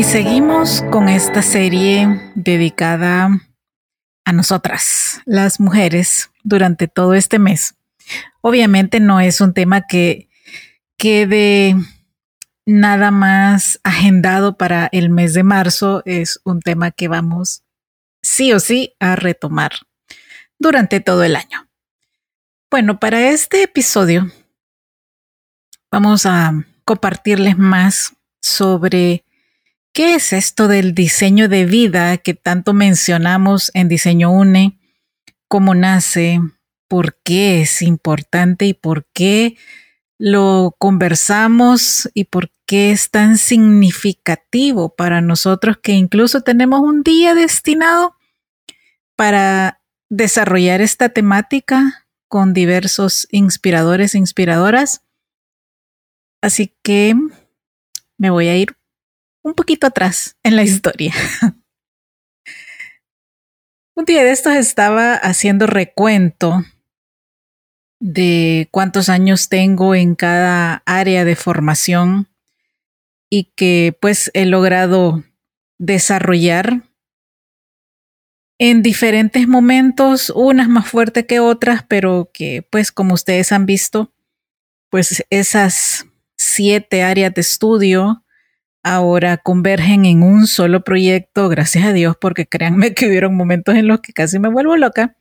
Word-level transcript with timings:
Y 0.00 0.04
seguimos 0.04 0.82
con 0.90 1.10
esta 1.10 1.42
serie 1.42 2.32
dedicada 2.34 3.28
a 4.24 4.32
nosotras, 4.32 5.20
las 5.26 5.60
mujeres, 5.60 6.30
durante 6.42 6.88
todo 6.88 7.12
este 7.12 7.38
mes. 7.38 7.74
Obviamente 8.40 8.98
no 8.98 9.20
es 9.20 9.42
un 9.42 9.52
tema 9.52 9.82
que 9.82 10.30
quede 10.96 11.76
nada 12.64 13.10
más 13.10 13.78
agendado 13.84 14.56
para 14.56 14.88
el 14.90 15.10
mes 15.10 15.34
de 15.34 15.42
marzo, 15.42 16.00
es 16.06 16.40
un 16.44 16.60
tema 16.60 16.92
que 16.92 17.08
vamos 17.08 17.62
sí 18.22 18.54
o 18.54 18.58
sí 18.58 18.94
a 19.00 19.16
retomar 19.16 19.72
durante 20.58 21.00
todo 21.00 21.24
el 21.24 21.36
año. 21.36 21.68
Bueno, 22.70 22.98
para 22.98 23.28
este 23.28 23.64
episodio 23.64 24.32
vamos 25.90 26.24
a 26.24 26.54
compartirles 26.86 27.58
más 27.58 28.16
sobre 28.40 29.24
¿Qué 29.92 30.14
es 30.14 30.32
esto 30.32 30.68
del 30.68 30.94
diseño 30.94 31.48
de 31.48 31.66
vida 31.66 32.16
que 32.18 32.34
tanto 32.34 32.74
mencionamos 32.74 33.72
en 33.74 33.88
Diseño 33.88 34.30
UNE? 34.30 34.78
¿Cómo 35.48 35.74
nace? 35.74 36.38
¿Por 36.86 37.16
qué 37.24 37.62
es 37.62 37.82
importante 37.82 38.66
y 38.66 38.74
por 38.74 39.04
qué 39.12 39.56
lo 40.16 40.76
conversamos 40.78 42.08
y 42.14 42.24
por 42.24 42.52
qué 42.66 42.92
es 42.92 43.10
tan 43.10 43.36
significativo 43.36 44.94
para 44.94 45.20
nosotros 45.20 45.78
que 45.82 45.92
incluso 45.92 46.42
tenemos 46.42 46.82
un 46.82 47.02
día 47.02 47.34
destinado 47.34 48.14
para 49.16 49.82
desarrollar 50.08 50.80
esta 50.82 51.08
temática 51.08 52.06
con 52.28 52.52
diversos 52.54 53.26
inspiradores 53.32 54.14
e 54.14 54.18
inspiradoras? 54.18 55.02
Así 56.40 56.76
que 56.84 57.16
me 58.18 58.30
voy 58.30 58.46
a 58.46 58.56
ir 58.56 58.76
un 59.42 59.54
poquito 59.54 59.86
atrás 59.86 60.36
en 60.42 60.56
la 60.56 60.62
historia. 60.62 61.14
un 63.94 64.04
día 64.04 64.24
de 64.24 64.32
estos 64.32 64.54
estaba 64.54 65.14
haciendo 65.14 65.66
recuento 65.66 66.64
de 68.00 68.68
cuántos 68.70 69.08
años 69.08 69.48
tengo 69.48 69.94
en 69.94 70.14
cada 70.14 70.82
área 70.86 71.24
de 71.24 71.36
formación 71.36 72.28
y 73.28 73.52
que 73.54 73.96
pues 74.00 74.30
he 74.34 74.46
logrado 74.46 75.22
desarrollar 75.78 76.82
en 78.58 78.82
diferentes 78.82 79.48
momentos, 79.48 80.30
unas 80.34 80.68
más 80.68 80.88
fuertes 80.88 81.24
que 81.26 81.40
otras, 81.40 81.84
pero 81.88 82.30
que 82.32 82.66
pues 82.70 82.92
como 82.92 83.14
ustedes 83.14 83.52
han 83.52 83.64
visto, 83.64 84.12
pues 84.90 85.24
esas 85.30 86.06
siete 86.36 87.02
áreas 87.02 87.32
de 87.32 87.40
estudio 87.40 88.24
ahora 88.82 89.36
convergen 89.36 90.04
en 90.04 90.22
un 90.22 90.46
solo 90.46 90.82
proyecto, 90.82 91.48
gracias 91.48 91.84
a 91.84 91.92
Dios, 91.92 92.16
porque 92.20 92.46
créanme 92.46 92.94
que 92.94 93.06
hubieron 93.06 93.36
momentos 93.36 93.74
en 93.74 93.88
los 93.88 94.00
que 94.00 94.12
casi 94.12 94.38
me 94.38 94.48
vuelvo 94.48 94.76
loca. 94.76 95.16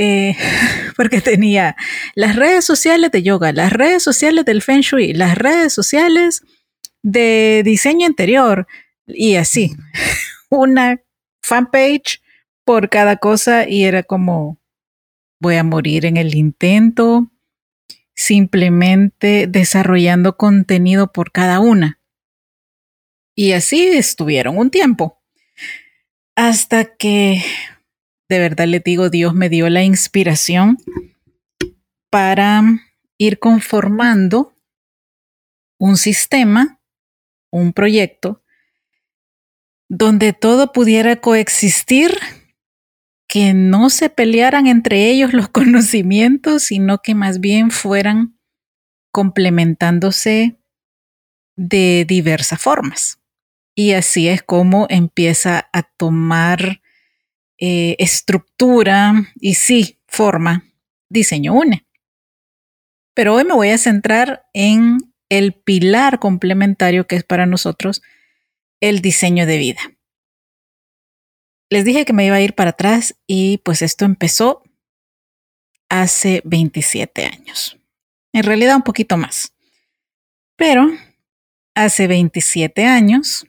Eh, 0.00 0.36
porque 0.96 1.20
tenía 1.20 1.76
las 2.14 2.36
redes 2.36 2.64
sociales 2.64 3.10
de 3.10 3.22
yoga, 3.22 3.52
las 3.52 3.72
redes 3.72 4.02
sociales 4.02 4.44
del 4.44 4.62
Feng 4.62 4.80
Shui, 4.80 5.12
las 5.12 5.36
redes 5.36 5.72
sociales 5.72 6.42
de 7.02 7.62
diseño 7.64 8.06
interior 8.06 8.66
y 9.06 9.36
así, 9.36 9.74
una 10.50 11.00
fanpage 11.42 12.22
por 12.64 12.90
cada 12.90 13.16
cosa 13.16 13.68
y 13.68 13.84
era 13.84 14.02
como, 14.02 14.58
voy 15.40 15.56
a 15.56 15.64
morir 15.64 16.06
en 16.06 16.16
el 16.16 16.34
intento, 16.34 17.30
simplemente 18.14 19.46
desarrollando 19.48 20.36
contenido 20.36 21.10
por 21.12 21.32
cada 21.32 21.60
una. 21.60 21.97
Y 23.38 23.52
así 23.52 23.86
estuvieron 23.86 24.58
un 24.58 24.68
tiempo. 24.68 25.22
Hasta 26.34 26.96
que, 26.96 27.40
de 28.28 28.38
verdad 28.40 28.66
les 28.66 28.82
digo, 28.82 29.10
Dios 29.10 29.32
me 29.32 29.48
dio 29.48 29.68
la 29.68 29.84
inspiración 29.84 30.76
para 32.10 32.62
ir 33.16 33.38
conformando 33.38 34.56
un 35.78 35.96
sistema, 35.98 36.80
un 37.52 37.72
proyecto, 37.72 38.42
donde 39.88 40.32
todo 40.32 40.72
pudiera 40.72 41.20
coexistir, 41.20 42.18
que 43.28 43.54
no 43.54 43.88
se 43.88 44.10
pelearan 44.10 44.66
entre 44.66 45.10
ellos 45.10 45.32
los 45.32 45.48
conocimientos, 45.50 46.64
sino 46.64 47.02
que 47.02 47.14
más 47.14 47.38
bien 47.38 47.70
fueran 47.70 48.36
complementándose 49.12 50.58
de 51.54 52.04
diversas 52.04 52.60
formas. 52.60 53.17
Y 53.78 53.92
así 53.92 54.28
es 54.28 54.42
como 54.42 54.88
empieza 54.90 55.70
a 55.72 55.84
tomar 55.84 56.82
eh, 57.58 57.94
estructura 58.00 59.32
y 59.40 59.54
sí, 59.54 60.00
forma 60.08 60.64
diseño 61.08 61.54
UNE. 61.54 61.86
Pero 63.14 63.34
hoy 63.34 63.44
me 63.44 63.54
voy 63.54 63.68
a 63.68 63.78
centrar 63.78 64.48
en 64.52 64.98
el 65.28 65.52
pilar 65.52 66.18
complementario 66.18 67.06
que 67.06 67.14
es 67.14 67.22
para 67.22 67.46
nosotros 67.46 68.02
el 68.80 69.00
diseño 69.00 69.46
de 69.46 69.58
vida. 69.58 69.80
Les 71.70 71.84
dije 71.84 72.04
que 72.04 72.12
me 72.12 72.26
iba 72.26 72.34
a 72.34 72.40
ir 72.40 72.56
para 72.56 72.70
atrás 72.70 73.14
y 73.28 73.58
pues 73.58 73.82
esto 73.82 74.04
empezó 74.04 74.64
hace 75.88 76.42
27 76.44 77.26
años. 77.26 77.78
En 78.32 78.42
realidad 78.42 78.74
un 78.74 78.82
poquito 78.82 79.16
más. 79.16 79.54
Pero 80.56 80.90
hace 81.76 82.08
27 82.08 82.84
años 82.84 83.47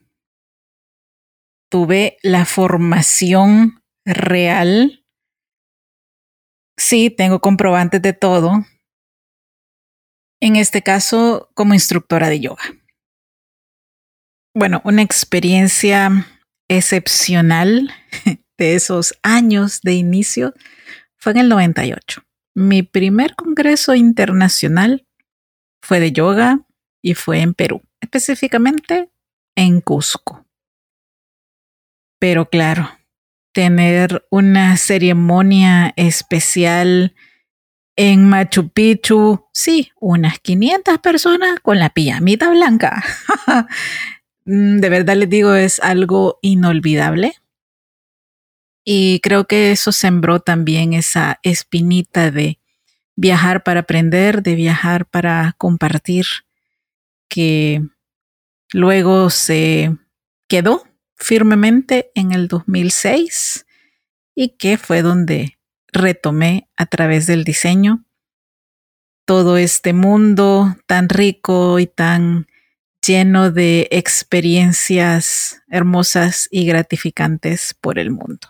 tuve 1.70 2.18
la 2.22 2.46
formación 2.46 3.84
real. 4.06 5.06
Sí, 6.78 7.10
tengo 7.10 7.40
comprobantes 7.40 8.02
de 8.02 8.14
todo. 8.14 8.66
En 10.42 10.56
este 10.56 10.82
caso, 10.82 11.50
como 11.54 11.74
instructora 11.74 12.30
de 12.30 12.40
yoga. 12.40 12.64
Bueno, 14.56 14.82
una 14.84 15.02
experiencia 15.02 16.28
excepcional. 16.68 17.94
de 18.60 18.76
esos 18.76 19.18
años 19.24 19.82
de 19.82 19.94
inicio 19.94 20.54
fue 21.16 21.32
en 21.32 21.40
el 21.40 21.50
98. 21.50 22.22
Mi 22.54 22.84
primer 22.84 23.36
congreso 23.36 23.96
internacional 23.96 25.08
fue 25.82 26.00
de 26.00 26.12
yoga 26.12 26.68
y 27.02 27.16
fue 27.16 27.40
en 27.40 27.54
Perú, 27.54 27.82
específicamente 28.02 29.10
en 29.56 29.82
Cusco. 29.82 30.46
Pero 32.20 32.50
claro, 32.50 32.90
tener 33.54 34.26
una 34.30 34.78
ceremonia 34.78 35.94
especial 35.96 37.16
en 37.96 38.30
Machu 38.30 38.70
Picchu, 38.70 39.48
sí, 39.52 39.92
unas 40.00 40.40
500 40.40 41.00
personas 41.00 41.60
con 41.62 41.80
la 41.80 41.90
pijamita 41.90 42.50
blanca. 42.50 43.04
Mm, 44.46 44.80
de 44.80 44.90
verdad 44.90 45.16
les 45.16 45.30
digo, 45.30 45.54
es 45.54 45.80
algo 45.80 46.40
inolvidable. 46.42 47.34
Y 48.84 49.20
creo 49.20 49.46
que 49.46 49.72
eso 49.72 49.92
sembró 49.92 50.40
también 50.40 50.94
esa 50.94 51.40
espinita 51.44 52.32
de 52.32 52.58
viajar 53.16 53.64
para 53.64 53.82
aprender, 53.82 54.42
de 54.42 54.56
viajar 54.56 55.06
para 55.06 55.54
compartir, 55.60 56.26
que 57.28 57.84
luego 58.74 59.30
se 59.30 59.96
quedó 60.48 60.89
firmemente 61.20 62.12
en 62.16 62.32
el 62.32 62.48
2006 62.48 63.66
y 64.36 64.50
que 64.58 64.78
fue 64.78 65.02
donde 65.02 65.58
retomé 65.92 66.70
a 66.78 66.86
través 66.86 67.28
del 67.28 67.44
diseño 67.44 68.06
todo 69.26 69.58
este 69.58 69.94
mundo 69.94 70.76
tan 70.88 71.10
rico 71.10 71.78
y 71.78 71.86
tan 71.86 72.48
lleno 73.06 73.52
de 73.52 73.88
experiencias 73.92 75.62
hermosas 75.70 76.48
y 76.52 76.66
gratificantes 76.66 77.76
por 77.80 78.00
el 78.00 78.12
mundo. 78.12 78.48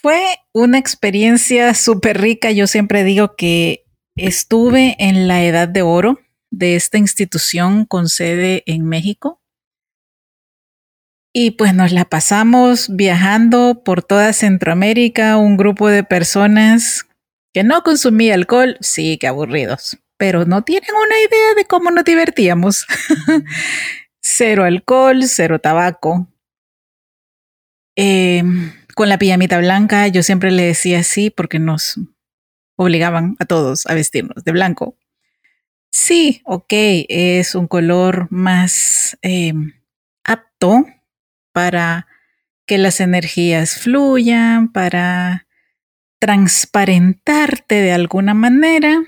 Fue 0.00 0.38
una 0.52 0.78
experiencia 0.78 1.74
súper 1.74 2.20
rica. 2.20 2.50
Yo 2.52 2.66
siempre 2.66 3.04
digo 3.04 3.34
que 3.36 3.84
estuve 4.16 4.96
en 4.98 5.28
la 5.28 5.44
edad 5.44 5.68
de 5.68 5.82
oro 5.82 6.20
de 6.50 6.76
esta 6.76 6.96
institución 6.96 7.86
con 7.86 8.08
sede 8.08 8.62
en 8.66 8.84
México. 8.84 9.42
Y 11.38 11.50
pues 11.50 11.74
nos 11.74 11.92
la 11.92 12.06
pasamos 12.06 12.88
viajando 12.88 13.82
por 13.84 14.02
toda 14.02 14.32
Centroamérica, 14.32 15.36
un 15.36 15.58
grupo 15.58 15.88
de 15.88 16.02
personas 16.02 17.06
que 17.52 17.62
no 17.62 17.82
consumía 17.82 18.32
alcohol, 18.32 18.78
sí, 18.80 19.18
que 19.18 19.26
aburridos, 19.26 19.98
pero 20.16 20.46
no 20.46 20.64
tienen 20.64 20.88
una 20.94 21.18
idea 21.18 21.54
de 21.54 21.66
cómo 21.66 21.90
nos 21.90 22.04
divertíamos. 22.04 22.86
cero 24.22 24.64
alcohol, 24.64 25.24
cero 25.24 25.58
tabaco. 25.58 26.26
Eh, 27.96 28.42
con 28.94 29.10
la 29.10 29.18
pijamita 29.18 29.58
blanca, 29.58 30.08
yo 30.08 30.22
siempre 30.22 30.50
le 30.50 30.62
decía 30.62 31.02
sí 31.02 31.28
porque 31.28 31.58
nos 31.58 32.00
obligaban 32.76 33.36
a 33.40 33.44
todos 33.44 33.84
a 33.84 33.92
vestirnos 33.92 34.42
de 34.42 34.52
blanco. 34.52 34.96
Sí, 35.90 36.40
ok, 36.46 36.72
es 37.10 37.54
un 37.54 37.68
color 37.68 38.26
más 38.30 39.18
eh, 39.20 39.52
apto 40.24 40.86
para 41.56 42.06
que 42.66 42.76
las 42.76 43.00
energías 43.00 43.78
fluyan, 43.78 44.70
para 44.70 45.46
transparentarte 46.18 47.76
de 47.76 47.92
alguna 47.92 48.34
manera. 48.34 49.02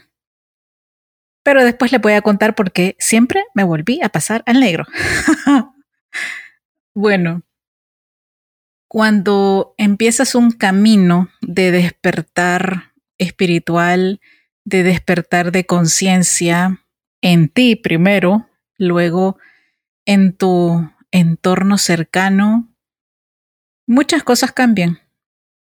Pero 1.42 1.62
después 1.62 1.92
le 1.92 1.98
voy 1.98 2.14
a 2.14 2.22
contar 2.22 2.54
por 2.54 2.72
qué 2.72 2.96
siempre 2.98 3.44
me 3.52 3.64
volví 3.64 4.00
a 4.02 4.08
pasar 4.08 4.44
al 4.46 4.60
negro. 4.60 4.86
bueno, 6.94 7.42
cuando 8.88 9.74
empiezas 9.76 10.34
un 10.34 10.50
camino 10.50 11.28
de 11.42 11.70
despertar 11.70 12.94
espiritual, 13.18 14.22
de 14.64 14.84
despertar 14.84 15.52
de 15.52 15.66
conciencia 15.66 16.82
en 17.20 17.50
ti 17.50 17.76
primero, 17.76 18.48
luego 18.78 19.36
en 20.06 20.34
tu 20.34 20.90
entorno 21.10 21.78
cercano, 21.78 22.68
muchas 23.86 24.22
cosas 24.22 24.52
cambian, 24.52 25.00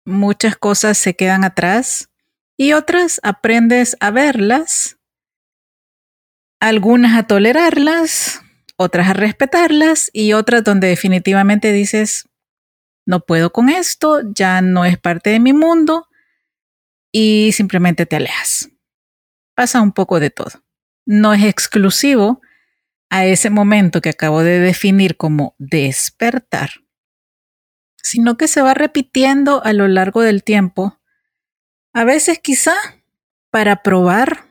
muchas 0.05 0.55
cosas 0.55 0.97
se 0.97 1.15
quedan 1.15 1.43
atrás 1.43 2.09
y 2.57 2.73
otras 2.73 3.19
aprendes 3.23 3.97
a 3.99 4.11
verlas, 4.11 4.97
algunas 6.59 7.17
a 7.17 7.27
tolerarlas, 7.27 8.41
otras 8.77 9.09
a 9.09 9.13
respetarlas 9.13 10.09
y 10.13 10.33
otras 10.33 10.63
donde 10.63 10.87
definitivamente 10.87 11.71
dices, 11.71 12.27
no 13.05 13.21
puedo 13.21 13.51
con 13.51 13.69
esto, 13.69 14.21
ya 14.33 14.61
no 14.61 14.83
es 14.85 14.97
parte 14.97 15.29
de 15.29 15.39
mi 15.39 15.53
mundo 15.53 16.07
y 17.11 17.51
simplemente 17.53 18.05
te 18.05 18.15
alejas. 18.15 18.69
Pasa 19.55 19.81
un 19.81 19.91
poco 19.91 20.19
de 20.19 20.31
todo. 20.31 20.63
No 21.05 21.33
es 21.33 21.43
exclusivo 21.43 22.41
a 23.15 23.25
ese 23.25 23.49
momento 23.49 24.01
que 24.01 24.09
acabo 24.09 24.43
de 24.43 24.59
definir 24.59 25.15
como 25.15 25.55
despertar, 25.57 26.69
sino 27.95 28.35
que 28.35 28.49
se 28.49 28.61
va 28.61 28.73
repitiendo 28.73 29.63
a 29.63 29.71
lo 29.71 29.87
largo 29.87 30.21
del 30.21 30.43
tiempo, 30.43 30.99
a 31.93 32.03
veces 32.03 32.39
quizá 32.39 32.75
para 33.51 33.83
probar 33.83 34.49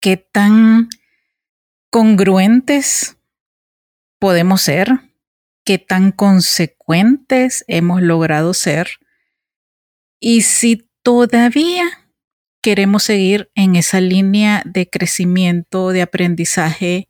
qué 0.00 0.16
tan 0.16 0.88
congruentes 1.90 3.16
podemos 4.20 4.62
ser 4.62 5.00
qué 5.64 5.78
tan 5.78 6.12
consecuentes 6.12 7.64
hemos 7.66 8.02
logrado 8.02 8.54
ser 8.54 8.88
y 10.20 10.42
si 10.42 10.88
todavía 11.02 12.10
queremos 12.62 13.02
seguir 13.02 13.50
en 13.56 13.74
esa 13.74 14.00
línea 14.00 14.62
de 14.64 14.88
crecimiento, 14.88 15.90
de 15.90 16.02
aprendizaje 16.02 17.09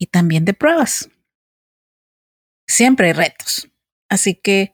y 0.00 0.06
también 0.06 0.44
de 0.44 0.54
pruebas. 0.54 1.08
Siempre 2.66 3.08
hay 3.08 3.12
retos. 3.12 3.68
Así 4.08 4.34
que 4.34 4.72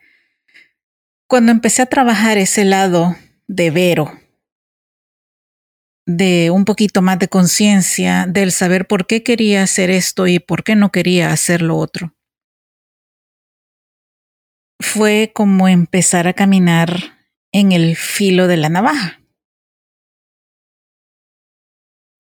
cuando 1.28 1.52
empecé 1.52 1.82
a 1.82 1.86
trabajar 1.86 2.38
ese 2.38 2.64
lado 2.64 3.16
de 3.48 3.70
Vero, 3.70 4.18
de 6.06 6.50
un 6.52 6.64
poquito 6.64 7.02
más 7.02 7.18
de 7.18 7.28
conciencia, 7.28 8.26
del 8.28 8.52
saber 8.52 8.86
por 8.86 9.06
qué 9.06 9.24
quería 9.24 9.64
hacer 9.64 9.90
esto 9.90 10.28
y 10.28 10.38
por 10.38 10.62
qué 10.62 10.76
no 10.76 10.92
quería 10.92 11.32
hacer 11.32 11.62
lo 11.62 11.76
otro, 11.76 12.14
fue 14.80 15.32
como 15.34 15.66
empezar 15.66 16.28
a 16.28 16.34
caminar 16.34 17.18
en 17.52 17.72
el 17.72 17.96
filo 17.96 18.46
de 18.46 18.56
la 18.58 18.68
navaja. 18.68 19.20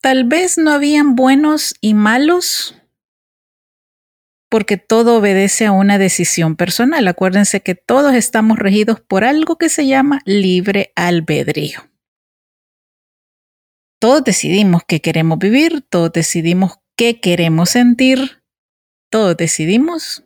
Tal 0.02 0.24
vez 0.24 0.58
no 0.58 0.72
habían 0.72 1.14
buenos 1.14 1.74
y 1.80 1.94
malos, 1.94 2.80
porque 4.56 4.78
todo 4.78 5.18
obedece 5.18 5.66
a 5.66 5.72
una 5.72 5.98
decisión 5.98 6.56
personal. 6.56 7.06
Acuérdense 7.08 7.60
que 7.60 7.74
todos 7.74 8.14
estamos 8.14 8.58
regidos 8.58 9.02
por 9.02 9.22
algo 9.22 9.58
que 9.58 9.68
se 9.68 9.86
llama 9.86 10.22
libre 10.24 10.94
albedrío. 10.96 11.90
Todos 14.00 14.24
decidimos 14.24 14.80
qué 14.88 15.02
queremos 15.02 15.38
vivir, 15.38 15.82
todos 15.82 16.10
decidimos 16.10 16.78
qué 16.96 17.20
queremos 17.20 17.68
sentir, 17.68 18.42
todos 19.10 19.36
decidimos 19.36 20.24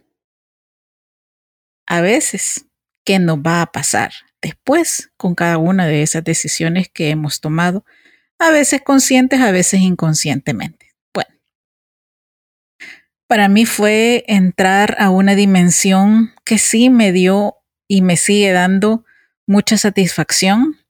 a 1.89 2.01
veces 2.01 2.67
qué 3.05 3.19
nos 3.19 3.39
va 3.39 3.63
a 3.63 3.73
pasar 3.73 4.13
después 4.41 5.11
con 5.17 5.35
cada 5.35 5.59
una 5.59 5.89
de 5.89 6.03
esas 6.05 6.23
decisiones 6.23 6.89
que 6.89 7.11
hemos 7.11 7.41
tomado, 7.41 7.85
a 8.39 8.51
veces 8.51 8.81
conscientes, 8.83 9.41
a 9.41 9.51
veces 9.51 9.81
inconscientemente. 9.81 10.90
Para 13.31 13.49
mí 13.49 13.65
fue 13.65 14.25
entrar 14.27 14.97
a 14.99 15.09
una 15.09 15.37
dimensión 15.37 16.33
que 16.45 16.59
sí 16.59 16.91
me 16.91 17.13
dio 17.13 17.59
y 17.87 18.03
me 18.03 18.17
sigue 18.17 18.51
dando 18.51 19.05
mucha 19.47 19.79
satisfacción 19.79 20.81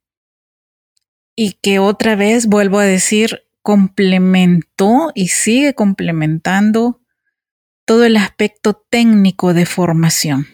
y 1.37 1.59
que 1.61 1.79
otra 1.79 2.17
vez, 2.17 2.47
vuelvo 2.47 2.79
a 2.79 2.85
decir, 2.85 3.43
complementó 3.61 5.13
y 5.15 5.29
sigue 5.29 5.75
complementando 5.75 7.03
todo 7.85 8.07
el 8.07 8.17
aspecto 8.17 8.73
técnico 8.73 9.53
de 9.53 9.67
formación. 9.67 10.47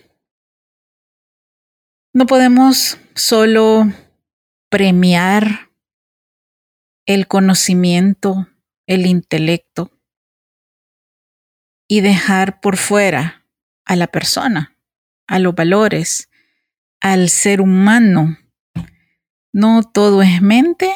No 2.12 2.26
podemos 2.26 2.98
solo 3.14 3.84
premiar 4.70 5.70
el 7.06 7.28
conocimiento, 7.28 8.48
el 8.88 9.06
intelecto 9.06 9.95
y 11.88 12.00
dejar 12.00 12.60
por 12.60 12.76
fuera 12.76 13.46
a 13.84 13.96
la 13.96 14.06
persona, 14.06 14.76
a 15.26 15.38
los 15.38 15.54
valores, 15.54 16.30
al 17.00 17.28
ser 17.28 17.60
humano. 17.60 18.38
No 19.52 19.82
todo 19.82 20.22
es 20.22 20.42
mente. 20.42 20.92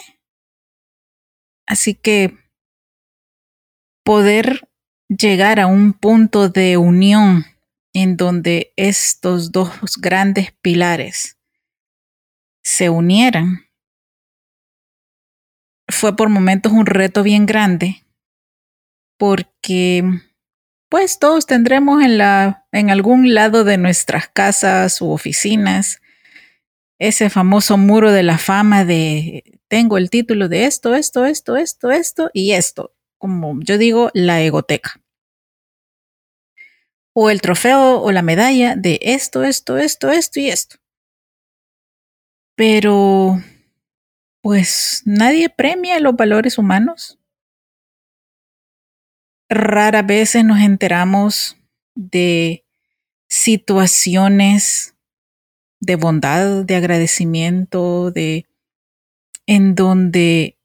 Así 1.67 1.95
que 1.95 2.37
poder 4.05 4.69
llegar 5.09 5.61
a 5.61 5.67
un 5.67 5.93
punto 5.93 6.49
de 6.49 6.77
unión 6.77 7.45
en 7.93 8.17
donde 8.17 8.73
estos 8.77 9.53
dos 9.53 9.97
grandes 9.99 10.53
pilares 10.63 11.39
se 12.63 12.89
unieran, 12.89 13.67
fue 15.89 16.15
por 16.15 16.29
momentos 16.29 16.73
un 16.73 16.87
reto 16.87 17.23
bien 17.23 17.47
grande, 17.47 18.05
porque 19.19 20.05
pues 20.91 21.19
todos 21.19 21.47
tendremos 21.47 22.03
en, 22.03 22.19
la, 22.19 22.67
en 22.73 22.91
algún 22.91 23.33
lado 23.33 23.65
de 23.65 23.79
nuestras 23.79 24.29
casas 24.29 25.01
u 25.01 25.11
oficinas 25.11 26.03
ese 26.99 27.31
famoso 27.31 27.79
muro 27.79 28.13
de 28.13 28.23
la 28.23 28.37
fama 28.37 28.85
de 28.85 29.61
tengo 29.69 29.99
el 29.99 30.11
título 30.11 30.49
de 30.49 30.67
esto, 30.67 30.97
esto, 30.97 31.25
esto, 31.25 31.57
esto, 31.57 31.93
esto 31.93 32.31
y 32.35 32.53
esto, 32.53 32.93
como 33.19 33.61
yo 33.63 33.79
digo, 33.79 34.11
la 34.15 34.43
egoteca. 34.43 35.01
O 37.15 37.31
el 37.31 37.41
trofeo 37.41 38.03
o 38.03 38.11
la 38.11 38.23
medalla 38.23 38.75
de 38.75 38.99
esto, 39.01 39.45
esto, 39.45 39.79
esto, 39.79 40.11
esto 40.11 40.41
y 40.41 40.49
esto. 40.49 40.77
Pero, 42.57 43.41
pues 44.43 45.03
nadie 45.05 45.49
premia 45.51 46.01
los 46.01 46.17
valores 46.17 46.59
humanos. 46.59 47.20
Rara 49.51 50.03
veces 50.03 50.45
nos 50.45 50.61
enteramos 50.61 51.57
de 51.97 52.65
situaciones 53.29 54.95
de 55.81 55.97
bondad, 55.97 56.65
de 56.65 56.77
agradecimiento, 56.77 58.13
de 58.13 58.47
en 59.47 59.75
donde 59.75 60.57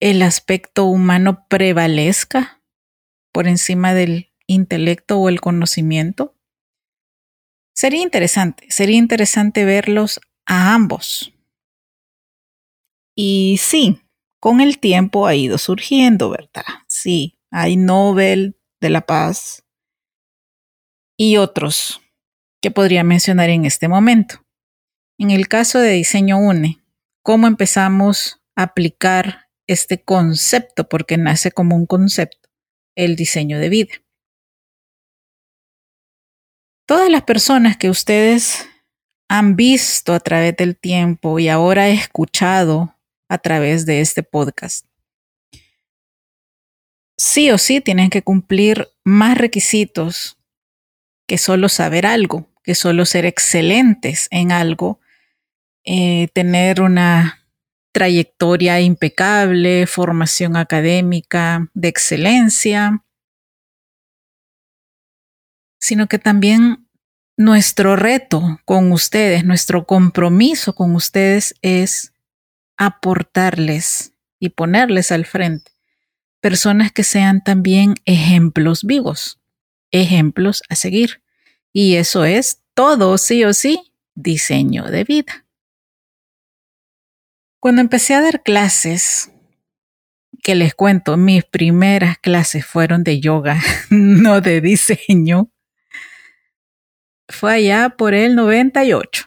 el 0.00 0.22
aspecto 0.22 0.86
humano 0.86 1.46
prevalezca 1.48 2.62
por 3.32 3.46
encima 3.46 3.92
del 3.92 4.32
intelecto 4.46 5.18
o 5.18 5.28
el 5.28 5.42
conocimiento. 5.42 6.34
Sería 7.74 8.00
interesante, 8.00 8.70
sería 8.70 8.96
interesante 8.96 9.66
verlos 9.66 10.20
a 10.46 10.72
ambos. 10.72 11.34
Y 13.14 13.58
sí, 13.60 14.00
con 14.40 14.62
el 14.62 14.78
tiempo 14.78 15.26
ha 15.26 15.34
ido 15.34 15.58
surgiendo, 15.58 16.30
¿verdad? 16.30 16.64
Sí, 16.86 17.37
hay 17.50 17.76
Nobel 17.76 18.56
de 18.80 18.90
la 18.90 19.02
Paz 19.02 19.64
y 21.16 21.36
otros 21.36 22.00
que 22.62 22.70
podría 22.70 23.04
mencionar 23.04 23.50
en 23.50 23.64
este 23.64 23.88
momento. 23.88 24.44
En 25.18 25.30
el 25.30 25.48
caso 25.48 25.78
de 25.78 25.92
diseño 25.92 26.38
UNE, 26.38 26.78
¿cómo 27.22 27.46
empezamos 27.46 28.40
a 28.56 28.64
aplicar 28.64 29.48
este 29.66 30.02
concepto? 30.02 30.88
Porque 30.88 31.16
nace 31.16 31.50
como 31.50 31.76
un 31.76 31.86
concepto, 31.86 32.48
el 32.96 33.16
diseño 33.16 33.58
de 33.58 33.68
vida. 33.68 33.94
Todas 36.86 37.10
las 37.10 37.24
personas 37.24 37.76
que 37.76 37.90
ustedes 37.90 38.66
han 39.28 39.56
visto 39.56 40.14
a 40.14 40.20
través 40.20 40.56
del 40.56 40.78
tiempo 40.78 41.38
y 41.38 41.48
ahora 41.48 41.88
escuchado 41.88 42.96
a 43.28 43.38
través 43.38 43.84
de 43.84 44.00
este 44.00 44.22
podcast, 44.22 44.86
sí 47.18 47.50
o 47.50 47.58
sí 47.58 47.80
tienen 47.80 48.08
que 48.08 48.22
cumplir 48.22 48.88
más 49.04 49.36
requisitos 49.36 50.38
que 51.26 51.36
solo 51.36 51.68
saber 51.68 52.06
algo, 52.06 52.48
que 52.62 52.74
solo 52.74 53.04
ser 53.04 53.26
excelentes 53.26 54.28
en 54.30 54.52
algo, 54.52 55.00
eh, 55.84 56.28
tener 56.32 56.80
una 56.80 57.46
trayectoria 57.92 58.80
impecable, 58.80 59.86
formación 59.86 60.56
académica 60.56 61.68
de 61.74 61.88
excelencia, 61.88 63.04
sino 65.80 66.06
que 66.06 66.18
también 66.18 66.88
nuestro 67.36 67.96
reto 67.96 68.60
con 68.64 68.92
ustedes, 68.92 69.44
nuestro 69.44 69.86
compromiso 69.86 70.74
con 70.74 70.94
ustedes 70.94 71.54
es 71.62 72.12
aportarles 72.76 74.12
y 74.38 74.50
ponerles 74.50 75.10
al 75.10 75.24
frente 75.24 75.77
personas 76.40 76.92
que 76.92 77.04
sean 77.04 77.42
también 77.42 77.94
ejemplos 78.04 78.84
vivos 78.84 79.38
ejemplos 79.90 80.62
a 80.68 80.74
seguir. 80.74 81.22
Y 81.72 81.96
eso 81.96 82.24
es 82.24 82.62
todo, 82.74 83.18
sí 83.18 83.44
o 83.44 83.52
sí, 83.52 83.92
diseño 84.14 84.84
de 84.84 85.04
vida. 85.04 85.46
Cuando 87.60 87.80
empecé 87.80 88.14
a 88.14 88.22
dar 88.22 88.42
clases, 88.42 89.32
que 90.42 90.54
les 90.54 90.74
cuento, 90.74 91.16
mis 91.16 91.44
primeras 91.44 92.18
clases 92.18 92.64
fueron 92.64 93.02
de 93.04 93.20
yoga, 93.20 93.60
no 93.90 94.40
de 94.40 94.60
diseño. 94.60 95.50
Fue 97.28 97.54
allá 97.54 97.90
por 97.90 98.14
el 98.14 98.36
98. 98.36 99.26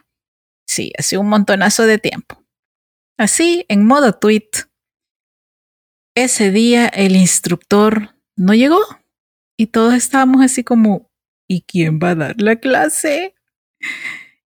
Sí, 0.66 0.92
hace 0.98 1.18
un 1.18 1.28
montonazo 1.28 1.86
de 1.86 2.00
tiempo. 2.00 2.44
Así, 3.18 3.66
en 3.68 3.86
modo 3.86 4.14
tweet. 4.14 4.50
Ese 6.16 6.52
día 6.52 6.88
el 6.88 7.16
instructor 7.16 8.16
no 8.36 8.54
llegó 8.54 8.82
y 9.58 9.68
todos 9.68 9.94
estábamos 9.94 10.44
así 10.44 10.64
como, 10.64 11.10
¿y 11.48 11.62
quién 11.62 12.00
va 12.00 12.10
a 12.10 12.16
dar 12.16 12.42
la 12.42 12.58
clase? 12.58 13.34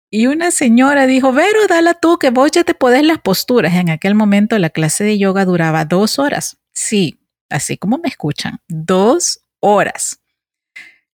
Y 0.09 0.27
una 0.27 0.49
señora 0.49 1.05
dijo, 1.05 1.31
Vero, 1.31 1.67
dala 1.67 1.93
tú, 1.93 2.17
que 2.17 2.31
vos 2.31 2.51
ya 2.51 2.63
te 2.63 2.73
podés 2.73 3.03
las 3.03 3.19
posturas. 3.19 3.75
En 3.75 3.89
aquel 3.89 4.15
momento 4.15 4.57
la 4.57 4.71
clase 4.71 5.03
de 5.03 5.17
yoga 5.19 5.45
duraba 5.45 5.85
dos 5.85 6.17
horas. 6.17 6.57
Sí, 6.71 7.19
así 7.49 7.77
como 7.77 7.99
me 7.99 8.09
escuchan, 8.09 8.59
dos 8.67 9.41
horas. 9.59 10.19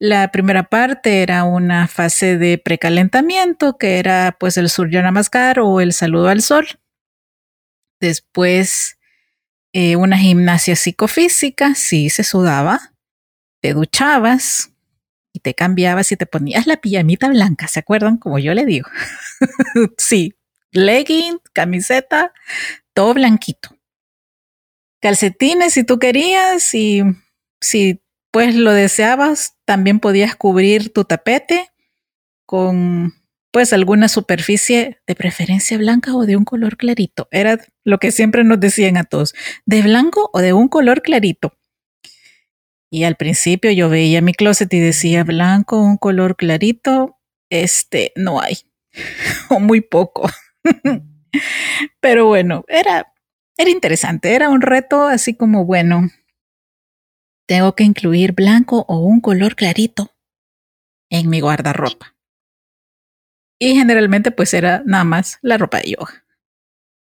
La 0.00 0.32
primera 0.32 0.64
parte 0.64 1.22
era 1.22 1.44
una 1.44 1.86
fase 1.86 2.38
de 2.38 2.58
precalentamiento, 2.58 3.78
que 3.78 3.98
era 3.98 4.36
pues 4.38 4.56
el 4.56 4.68
surya 4.68 5.00
namaskar 5.00 5.60
o 5.60 5.80
el 5.80 5.92
saludo 5.92 6.28
al 6.28 6.42
sol. 6.42 6.66
Después 8.00 8.98
eh, 9.74 9.96
una 9.96 10.16
gimnasia 10.16 10.74
psicofísica, 10.74 11.74
sí 11.74 12.08
se 12.08 12.24
sudaba 12.24 12.94
te 13.64 13.72
duchabas 13.72 14.74
y 15.32 15.40
te 15.40 15.54
cambiabas 15.54 16.12
y 16.12 16.18
te 16.18 16.26
ponías 16.26 16.66
la 16.66 16.76
pijamita 16.76 17.30
blanca, 17.30 17.66
¿se 17.66 17.80
acuerdan? 17.80 18.18
Como 18.18 18.38
yo 18.38 18.52
le 18.52 18.66
digo. 18.66 18.90
sí, 19.96 20.34
legging, 20.70 21.38
camiseta, 21.54 22.34
todo 22.92 23.14
blanquito. 23.14 23.70
Calcetines 25.00 25.72
si 25.72 25.82
tú 25.82 25.98
querías 25.98 26.74
y 26.74 27.04
si 27.58 28.02
pues 28.30 28.54
lo 28.54 28.72
deseabas, 28.72 29.54
también 29.64 29.98
podías 29.98 30.36
cubrir 30.36 30.92
tu 30.92 31.06
tapete 31.06 31.72
con 32.44 33.14
pues 33.54 33.72
alguna 33.72 34.08
superficie 34.08 35.00
de 35.06 35.14
preferencia 35.14 35.78
blanca 35.78 36.12
o 36.16 36.26
de 36.26 36.36
un 36.36 36.44
color 36.44 36.76
clarito. 36.76 37.28
Era 37.30 37.64
lo 37.84 37.98
que 37.98 38.10
siempre 38.10 38.42
nos 38.42 38.58
decían 38.58 38.96
a 38.96 39.04
todos, 39.04 39.32
de 39.64 39.80
blanco 39.80 40.28
o 40.32 40.40
de 40.40 40.52
un 40.52 40.66
color 40.66 41.02
clarito. 41.02 41.56
Y 42.90 43.04
al 43.04 43.14
principio 43.14 43.70
yo 43.70 43.88
veía 43.88 44.20
mi 44.22 44.34
closet 44.34 44.74
y 44.74 44.80
decía 44.80 45.22
blanco, 45.22 45.80
un 45.80 45.98
color 45.98 46.34
clarito, 46.34 47.20
este 47.48 48.12
no 48.16 48.40
hay, 48.40 48.56
o 49.50 49.60
muy 49.60 49.82
poco. 49.82 50.28
Pero 52.00 52.26
bueno, 52.26 52.64
era, 52.66 53.06
era 53.56 53.70
interesante, 53.70 54.34
era 54.34 54.48
un 54.48 54.62
reto 54.62 55.06
así 55.06 55.34
como, 55.34 55.64
bueno, 55.64 56.10
tengo 57.46 57.76
que 57.76 57.84
incluir 57.84 58.32
blanco 58.32 58.84
o 58.88 58.98
un 58.98 59.20
color 59.20 59.54
clarito 59.54 60.10
en 61.08 61.30
mi 61.30 61.38
guardarropa. 61.38 62.13
Y 63.58 63.74
generalmente 63.74 64.30
pues 64.30 64.54
era 64.54 64.82
nada 64.84 65.04
más 65.04 65.38
la 65.42 65.58
ropa 65.58 65.78
de 65.78 65.92
yoga. 65.92 66.24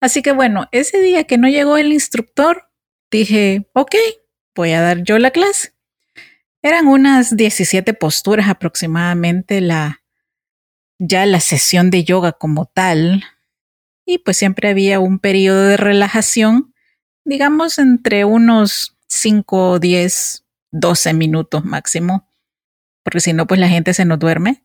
Así 0.01 0.21
que 0.21 0.33
bueno, 0.33 0.67
ese 0.71 1.01
día 1.01 1.23
que 1.23 1.37
no 1.37 1.47
llegó 1.47 1.77
el 1.77 1.93
instructor, 1.93 2.69
dije, 3.09 3.69
ok, 3.73 3.95
voy 4.55 4.71
a 4.71 4.81
dar 4.81 5.03
yo 5.03 5.17
la 5.19 5.31
clase. 5.31 5.73
Eran 6.61 6.87
unas 6.87 7.35
17 7.35 7.93
posturas 7.93 8.49
aproximadamente 8.49 9.61
la, 9.61 10.03
ya 10.99 11.25
la 11.25 11.39
sesión 11.39 11.89
de 11.89 12.03
yoga 12.03 12.33
como 12.33 12.65
tal. 12.65 13.23
Y 14.05 14.19
pues 14.19 14.37
siempre 14.37 14.69
había 14.69 14.99
un 14.99 15.19
periodo 15.19 15.67
de 15.67 15.77
relajación, 15.77 16.73
digamos 17.23 17.79
entre 17.79 18.25
unos 18.25 18.97
5, 19.07 19.79
10, 19.79 20.45
12 20.71 21.13
minutos 21.13 21.63
máximo, 21.63 22.29
porque 23.03 23.19
si 23.19 23.33
no, 23.33 23.47
pues 23.47 23.59
la 23.59 23.69
gente 23.69 23.93
se 23.93 24.05
nos 24.05 24.19
duerme. 24.19 24.62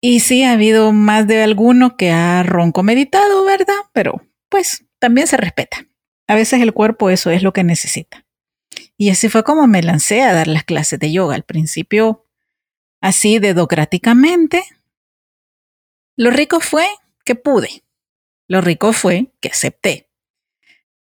Y 0.00 0.20
sí, 0.20 0.44
ha 0.44 0.52
habido 0.52 0.92
más 0.92 1.26
de 1.26 1.42
alguno 1.42 1.96
que 1.96 2.10
ha 2.12 2.42
ronco 2.42 2.82
meditado, 2.82 3.44
¿verdad? 3.44 3.74
Pero 3.92 4.22
pues 4.48 4.84
también 4.98 5.26
se 5.26 5.36
respeta. 5.36 5.86
A 6.26 6.34
veces 6.34 6.60
el 6.60 6.72
cuerpo 6.72 7.10
eso 7.10 7.30
es 7.30 7.42
lo 7.42 7.52
que 7.52 7.64
necesita. 7.64 8.24
Y 8.96 9.10
así 9.10 9.28
fue 9.28 9.44
como 9.44 9.66
me 9.66 9.82
lancé 9.82 10.22
a 10.22 10.34
dar 10.34 10.46
las 10.46 10.64
clases 10.64 10.98
de 10.98 11.12
yoga. 11.12 11.34
Al 11.34 11.44
principio, 11.44 12.26
así 13.00 13.38
dedocráticamente. 13.38 14.64
Lo 16.16 16.30
rico 16.30 16.60
fue 16.60 16.86
que 17.24 17.34
pude. 17.34 17.84
Lo 18.46 18.60
rico 18.60 18.92
fue 18.92 19.32
que 19.40 19.48
acepté. 19.48 20.08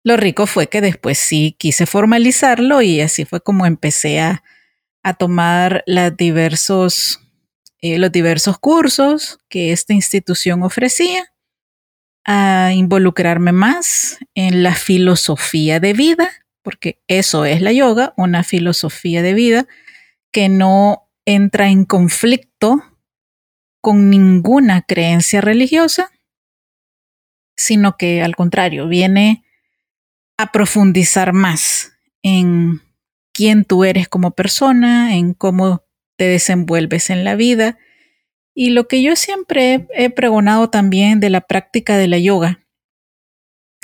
Lo 0.05 0.17
rico 0.17 0.47
fue 0.47 0.69
que 0.69 0.81
después 0.81 1.19
sí 1.19 1.55
quise 1.59 1.87
formalizarlo 1.87 2.83
y 2.83 3.01
así 3.01 3.25
fue 3.25 3.41
como 3.41 3.67
empecé 3.67 4.21
a, 4.21 4.43
a 5.03 5.15
tomar 5.15 5.85
diversos, 6.17 7.22
eh, 7.83 7.99
los 7.99 8.11
diversos 8.12 8.59
cursos 8.59 9.39
que 9.49 9.73
esta 9.73 9.93
institución 9.93 10.62
ofrecía, 10.62 11.33
a 12.25 12.73
involucrarme 12.73 13.51
más 13.51 14.19
en 14.35 14.62
la 14.62 14.75
filosofía 14.75 15.81
de 15.81 15.93
vida, 15.93 16.31
porque 16.62 17.03
eso 17.09 17.45
es 17.45 17.61
la 17.61 17.73
yoga, 17.73 18.15
una 18.17 18.45
filosofía 18.45 19.23
de 19.23 19.35
vida 19.35 19.67
que 20.31 20.49
no 20.49 21.11
entra 21.27 21.69
en 21.69 21.85
conflicto 21.85 22.83
con 23.81 24.11
ninguna 24.11 24.83
creencia 24.83 25.41
religiosa, 25.41 26.12
sino 27.57 27.97
que 27.97 28.23
al 28.23 28.37
contrario, 28.37 28.87
viene 28.87 29.45
a 30.39 30.53
profundizar 30.53 31.33
más 31.33 31.93
en 32.23 32.81
quién 33.33 33.65
tú 33.65 33.85
eres 33.85 34.09
como 34.09 34.31
persona, 34.31 35.17
en 35.17 35.35
cómo 35.35 35.82
te 36.16 36.25
desenvuelves 36.25 37.11
en 37.11 37.25
la 37.25 37.35
vida. 37.35 37.78
Y 38.54 38.71
lo 38.71 38.88
que 38.88 39.02
yo 39.02 39.16
siempre 39.16 39.87
he, 39.95 40.11
pregonado 40.11 40.71
también 40.71 41.21
de 41.21 41.31
la 41.31 41.40
práctica 41.40 41.97
de 41.97 42.09
la 42.09 42.19
yoga 42.19 42.61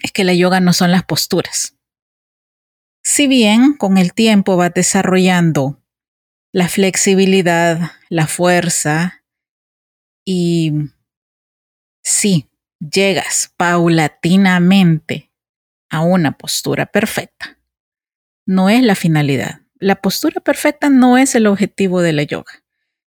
es 0.02 0.12
que 0.12 0.24
la 0.24 0.34
yoga 0.34 0.60
no 0.60 0.72
son 0.72 0.92
las 0.92 1.04
posturas. 1.04 1.76
Si 3.02 3.26
bien 3.26 3.74
con 3.74 3.98
el 3.98 4.12
tiempo 4.12 4.56
vas 4.56 4.72
desarrollando 4.74 5.82
la 6.52 6.68
flexibilidad, 6.68 7.92
la 8.08 8.26
fuerza 8.26 9.24
y 10.24 10.72
sí, 12.02 12.48
llegas 12.78 13.52
paulatinamente 13.56 15.32
a 15.90 16.00
una 16.00 16.36
postura 16.36 16.86
perfecta. 16.86 17.58
No 18.46 18.68
es 18.68 18.82
la 18.82 18.94
finalidad. 18.94 19.62
La 19.80 19.96
postura 19.96 20.40
perfecta 20.40 20.90
no 20.90 21.18
es 21.18 21.34
el 21.34 21.46
objetivo 21.46 22.02
de 22.02 22.12
la 22.12 22.24
yoga. 22.24 22.64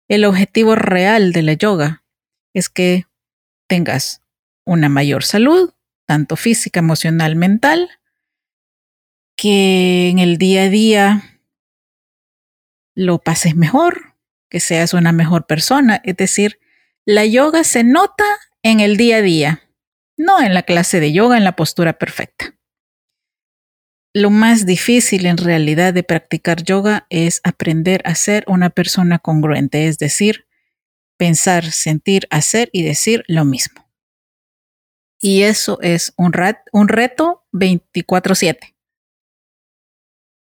El 0.09 0.25
objetivo 0.25 0.75
real 0.75 1.33
de 1.33 1.43
la 1.43 1.55
yoga 1.55 2.05
es 2.53 2.69
que 2.69 3.07
tengas 3.67 4.23
una 4.65 4.89
mayor 4.89 5.25
salud, 5.25 5.73
tanto 6.07 6.37
física, 6.37 6.81
emocional, 6.81 7.37
mental, 7.37 7.89
que 9.35 10.09
en 10.11 10.19
el 10.19 10.37
día 10.37 10.65
a 10.65 10.69
día 10.69 11.41
lo 12.95 13.19
pases 13.19 13.55
mejor, 13.55 14.17
que 14.51 14.61
seas 14.61 14.93
una 14.93 15.13
mejor 15.13 15.47
persona. 15.47 16.01
Es 16.05 16.17
decir, 16.17 16.61
la 17.07 17.25
yoga 17.25 17.65
se 17.65 17.85
nota 17.85 18.25
en 18.63 18.81
el 18.81 18.97
día 18.97 19.19
a 19.19 19.23
día, 19.23 19.63
no 20.17 20.41
en 20.41 20.53
la 20.53 20.65
clase 20.65 21.01
de 21.01 21.13
yoga, 21.13 21.39
en 21.39 21.45
la 21.45 21.57
postura 21.57 21.95
perfecta. 21.95 22.58
Lo 24.19 24.31
más 24.31 24.67
difícil 24.67 25.27
en 25.27 25.37
realidad 25.37 25.95
de 25.95 26.03
practicar 26.03 26.65
yoga 26.65 27.07
es 27.09 27.41
aprender 27.45 28.03
a 28.05 28.17
ser 28.17 28.43
una 28.49 28.69
persona 28.69 29.21
congruente, 29.21 29.87
es 29.87 29.97
decir, 29.97 30.49
pensar, 31.17 31.71
sentir, 31.71 32.27
hacer 32.33 32.69
y 32.73 32.83
decir 32.83 33.23
lo 33.29 33.45
mismo. 33.45 33.89
Y 35.21 35.43
eso 35.45 35.79
es 35.83 36.15
un, 36.17 36.33
reto 36.33 37.47
24/7. 37.53 38.75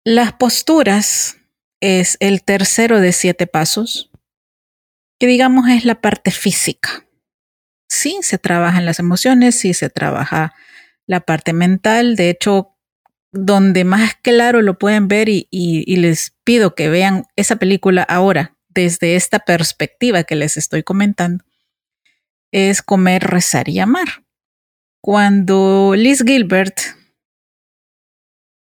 Las 0.03 0.33
posturas 0.33 1.37
es 1.81 2.17
el 2.19 2.43
tercero 2.43 2.99
de 2.99 3.11
siete 3.11 3.45
pasos, 3.45 4.09
que 5.19 5.27
digamos 5.27 5.69
es 5.69 5.85
la 5.85 6.01
parte 6.01 6.31
física. 6.31 7.05
Sí, 7.87 8.17
se 8.23 8.39
trabajan 8.39 8.85
las 8.85 8.97
emociones, 8.97 9.53
sí 9.53 9.75
se 9.75 9.91
trabaja 9.91 10.51
la 11.05 11.19
parte 11.19 11.53
mental. 11.53 12.15
De 12.15 12.31
hecho, 12.31 12.70
donde 13.31 13.83
más 13.83 14.15
claro 14.15 14.61
lo 14.61 14.77
pueden 14.77 15.07
ver 15.07 15.29
y, 15.29 15.47
y, 15.51 15.95
les 15.95 16.35
pido 16.43 16.75
que 16.75 16.89
vean 16.89 17.25
esa 17.35 17.55
película 17.55 18.03
ahora 18.03 18.57
desde 18.69 19.15
esta 19.15 19.39
perspectiva 19.39 20.23
que 20.23 20.35
les 20.35 20.57
estoy 20.57 20.83
comentando, 20.83 21.43
es 22.51 22.81
comer, 22.81 23.23
rezar 23.23 23.69
y 23.69 23.79
amar. 23.79 24.25
Cuando 25.01 25.93
Liz 25.95 26.23
Gilbert 26.25 26.79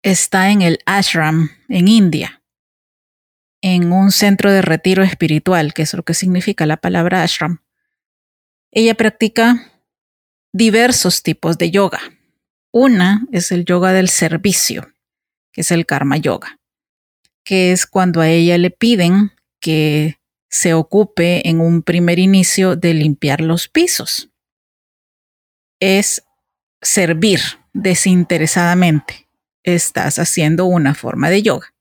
está 0.03 0.51
en 0.51 0.61
el 0.61 0.79
ashram 0.85 1.49
en 1.67 1.87
India, 1.87 2.43
en 3.61 3.91
un 3.91 4.11
centro 4.11 4.51
de 4.51 4.61
retiro 4.61 5.03
espiritual, 5.03 5.73
que 5.73 5.81
es 5.81 5.93
lo 5.93 6.03
que 6.03 6.13
significa 6.13 6.65
la 6.65 6.77
palabra 6.77 7.23
ashram. 7.23 7.61
Ella 8.71 8.95
practica 8.95 9.71
diversos 10.53 11.23
tipos 11.23 11.57
de 11.57 11.71
yoga. 11.71 11.99
Una 12.71 13.25
es 13.31 13.51
el 13.51 13.65
yoga 13.65 13.91
del 13.91 14.09
servicio, 14.09 14.93
que 15.51 15.61
es 15.61 15.71
el 15.71 15.85
karma 15.85 16.17
yoga, 16.17 16.59
que 17.43 17.71
es 17.71 17.87
cuando 17.87 18.21
a 18.21 18.29
ella 18.29 18.57
le 18.57 18.69
piden 18.69 19.31
que 19.59 20.19
se 20.49 20.73
ocupe 20.73 21.47
en 21.47 21.61
un 21.61 21.81
primer 21.83 22.19
inicio 22.19 22.75
de 22.75 22.93
limpiar 22.93 23.41
los 23.41 23.67
pisos. 23.67 24.29
Es 25.79 26.23
servir 26.81 27.39
desinteresadamente. 27.73 29.27
Estás 29.63 30.19
haciendo 30.19 30.65
una 30.65 30.95
forma 30.95 31.29
de 31.29 31.43
yoga. 31.43 31.73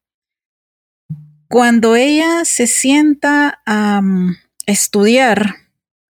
Cuando 1.49 1.97
ella 1.97 2.45
se 2.45 2.67
sienta 2.67 3.63
a 3.65 4.03
mm, 4.03 4.37
estudiar 4.67 5.55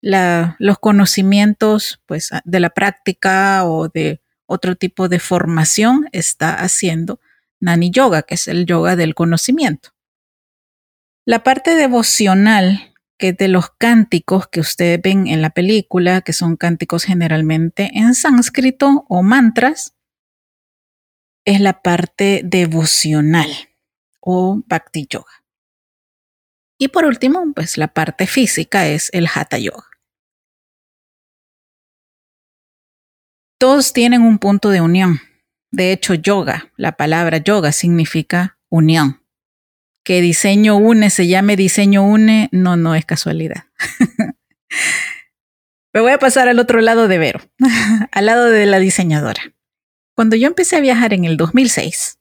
los 0.00 0.78
conocimientos 0.78 2.00
pues, 2.06 2.30
de 2.44 2.60
la 2.60 2.70
práctica 2.70 3.64
o 3.64 3.88
de 3.88 4.20
otro 4.48 4.74
tipo 4.76 5.08
de 5.08 5.20
formación, 5.20 6.08
está 6.12 6.54
haciendo 6.54 7.20
Nani 7.60 7.90
Yoga, 7.90 8.22
que 8.22 8.34
es 8.34 8.48
el 8.48 8.66
yoga 8.66 8.96
del 8.96 9.14
conocimiento. 9.14 9.90
La 11.26 11.42
parte 11.42 11.74
devocional, 11.74 12.94
que 13.18 13.28
es 13.28 13.36
de 13.36 13.48
los 13.48 13.70
cánticos 13.70 14.48
que 14.48 14.60
ustedes 14.60 15.00
ven 15.02 15.26
en 15.26 15.42
la 15.42 15.50
película, 15.50 16.22
que 16.22 16.32
son 16.32 16.56
cánticos 16.56 17.04
generalmente 17.04 17.90
en 17.92 18.14
sánscrito 18.14 19.04
o 19.08 19.22
mantras, 19.22 19.94
es 21.44 21.60
la 21.60 21.82
parte 21.82 22.40
devocional 22.44 23.50
o 24.20 24.62
Bhakti 24.66 25.06
Yoga. 25.08 25.44
Y 26.78 26.88
por 26.88 27.04
último, 27.04 27.52
pues 27.54 27.76
la 27.76 27.88
parte 27.88 28.26
física 28.26 28.86
es 28.86 29.10
el 29.12 29.28
Hatha 29.32 29.58
Yoga. 29.58 29.87
Todos 33.58 33.92
tienen 33.92 34.22
un 34.22 34.38
punto 34.38 34.70
de 34.70 34.80
unión. 34.80 35.20
De 35.70 35.92
hecho, 35.92 36.14
yoga, 36.14 36.72
la 36.76 36.92
palabra 36.92 37.38
yoga 37.38 37.72
significa 37.72 38.58
unión. 38.68 39.22
Que 40.04 40.20
diseño 40.20 40.76
une 40.76 41.10
se 41.10 41.26
llame 41.26 41.56
diseño 41.56 42.04
une, 42.04 42.48
no, 42.52 42.76
no 42.76 42.94
es 42.94 43.04
casualidad. 43.04 43.64
Me 45.92 46.00
voy 46.00 46.12
a 46.12 46.18
pasar 46.18 46.48
al 46.48 46.60
otro 46.60 46.80
lado 46.80 47.08
de 47.08 47.18
Vero, 47.18 47.40
al 48.12 48.26
lado 48.26 48.46
de 48.46 48.66
la 48.66 48.78
diseñadora. 48.78 49.54
Cuando 50.14 50.36
yo 50.36 50.46
empecé 50.46 50.76
a 50.76 50.80
viajar 50.80 51.12
en 51.12 51.24
el 51.24 51.36
2006, 51.36 52.18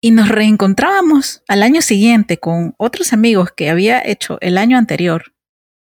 y 0.00 0.12
nos 0.12 0.28
reencontrábamos 0.28 1.42
al 1.48 1.64
año 1.64 1.82
siguiente 1.82 2.38
con 2.38 2.74
otros 2.78 3.12
amigos 3.12 3.50
que 3.50 3.70
había 3.70 4.00
hecho 4.04 4.38
el 4.40 4.58
año 4.58 4.78
anterior 4.78 5.34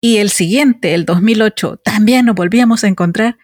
y 0.01 0.17
el 0.17 0.29
siguiente, 0.29 0.95
el 0.95 1.05
2008, 1.05 1.77
también 1.77 2.25
nos 2.25 2.35
volvíamos 2.35 2.83
a 2.83 2.87
encontrar, 2.87 3.37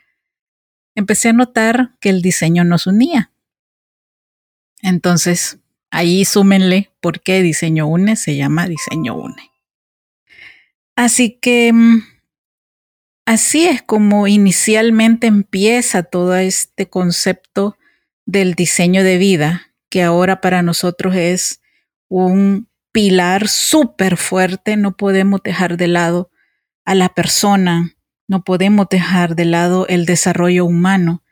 empecé 0.97 1.29
a 1.29 1.33
notar 1.33 1.91
que 2.01 2.09
el 2.09 2.23
diseño 2.23 2.63
nos 2.63 2.87
unía. 2.87 3.31
Entonces, 4.81 5.59
ahí 5.91 6.25
súmenle 6.25 6.91
por 7.01 7.21
qué 7.21 7.43
diseño 7.43 7.87
une 7.87 8.15
se 8.15 8.35
llama 8.35 8.67
diseño 8.67 9.15
une. 9.15 9.51
Así 10.95 11.37
que 11.39 11.71
mm, 11.71 12.01
así 13.27 13.65
es 13.65 13.83
como 13.83 14.27
inicialmente 14.27 15.27
empieza 15.27 16.01
todo 16.01 16.35
este 16.35 16.89
concepto 16.89 17.77
del 18.25 18.55
diseño 18.55 19.03
de 19.03 19.19
vida 19.19 19.73
que 19.89 20.01
ahora 20.01 20.41
para 20.41 20.63
nosotros 20.63 21.15
es 21.15 21.61
un 22.09 22.69
pilar 22.91 23.47
súper 23.47 24.17
fuerte. 24.17 24.77
No 24.77 24.97
podemos 24.97 25.41
dejar 25.43 25.77
de 25.77 25.89
lado 25.89 26.31
a 26.85 26.95
la 26.95 27.09
persona, 27.09 27.96
no 28.27 28.43
podemos 28.43 28.87
dejar 28.89 29.35
de 29.35 29.45
lado 29.45 29.87
el 29.87 30.05
desarrollo 30.05 30.65
humano. 30.65 31.23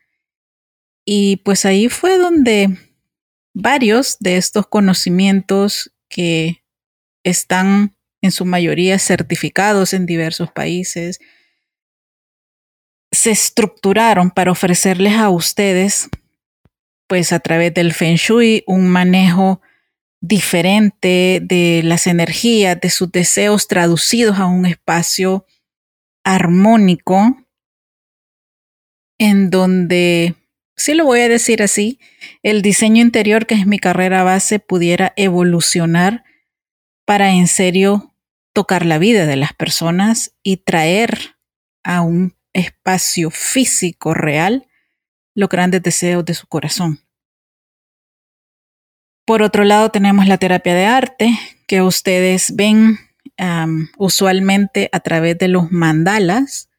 Y 1.05 1.37
pues 1.37 1.65
ahí 1.65 1.89
fue 1.89 2.17
donde 2.17 2.77
varios 3.53 4.17
de 4.19 4.37
estos 4.37 4.67
conocimientos 4.67 5.93
que 6.09 6.63
están 7.23 7.95
en 8.21 8.31
su 8.31 8.45
mayoría 8.45 8.97
certificados 8.97 9.93
en 9.93 10.05
diversos 10.05 10.51
países, 10.51 11.19
se 13.11 13.31
estructuraron 13.31 14.31
para 14.31 14.51
ofrecerles 14.51 15.13
a 15.13 15.29
ustedes 15.29 16.09
pues 17.07 17.31
a 17.31 17.39
través 17.39 17.73
del 17.73 17.93
Feng 17.93 18.15
Shui, 18.15 18.63
un 18.65 18.87
manejo 18.87 19.61
diferente 20.21 21.39
de 21.41 21.81
las 21.83 22.07
energías, 22.07 22.79
de 22.81 22.89
sus 22.89 23.11
deseos 23.11 23.67
traducidos 23.67 24.39
a 24.39 24.47
un 24.47 24.65
espacio 24.65 25.45
armónico 26.25 27.37
en 29.17 29.49
donde 29.49 30.35
sí 30.75 30.93
lo 30.93 31.05
voy 31.05 31.21
a 31.21 31.29
decir 31.29 31.63
así, 31.63 31.99
el 32.43 32.61
diseño 32.61 33.01
interior, 33.01 33.45
que 33.45 33.55
es 33.55 33.65
mi 33.65 33.79
carrera 33.79 34.23
base, 34.23 34.59
pudiera 34.59 35.13
evolucionar 35.15 36.25
para 37.05 37.31
en 37.31 37.47
serio 37.47 38.13
tocar 38.51 38.85
la 38.85 38.97
vida 38.97 39.25
de 39.25 39.37
las 39.37 39.53
personas 39.53 40.35
y 40.43 40.57
traer 40.57 41.37
a 41.83 42.01
un 42.01 42.35
espacio 42.53 43.29
físico 43.29 44.13
real 44.13 44.67
los 45.35 45.49
grandes 45.49 45.83
deseos 45.83 46.25
de 46.25 46.33
su 46.33 46.47
corazón. 46.47 46.99
Por 49.25 49.41
otro 49.41 49.63
lado, 49.63 49.89
tenemos 49.91 50.27
la 50.27 50.37
terapia 50.37 50.73
de 50.73 50.85
arte, 50.85 51.39
que 51.67 51.81
ustedes 51.81 52.55
ven 52.55 52.97
usualmente 53.97 54.89
a 54.91 54.99
través 54.99 55.37
de 55.37 55.47
los 55.47 55.71
mandalas 55.71 56.69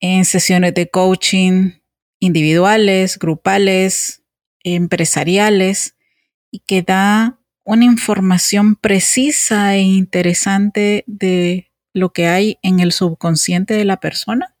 en 0.00 0.24
sesiones 0.24 0.74
de 0.74 0.90
coaching 0.90 1.72
individuales, 2.18 3.18
grupales, 3.18 4.22
empresariales, 4.62 5.96
y 6.50 6.60
que 6.60 6.82
da 6.82 7.38
una 7.64 7.84
información 7.84 8.76
precisa 8.76 9.74
e 9.74 9.80
interesante 9.80 11.04
de 11.06 11.72
lo 11.92 12.12
que 12.12 12.28
hay 12.28 12.58
en 12.62 12.80
el 12.80 12.92
subconsciente 12.92 13.74
de 13.74 13.84
la 13.84 13.98
persona. 13.98 14.54